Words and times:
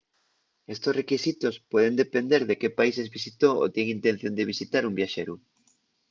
estos 0.75 0.95
requisitos 1.01 1.55
pueden 1.71 1.95
depender 2.03 2.41
de 2.47 2.57
qué 2.59 2.69
países 2.79 3.11
visitó 3.17 3.49
o 3.63 3.71
tien 3.75 3.87
intención 3.97 4.33
de 4.35 4.49
visitar 4.51 4.83
un 4.89 4.97
viaxeru 4.99 5.35